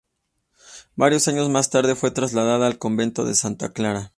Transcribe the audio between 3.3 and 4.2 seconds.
Santa Clara.